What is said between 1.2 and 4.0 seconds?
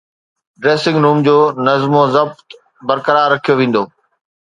جو نظم و ضبط برقرار رکيو ويندو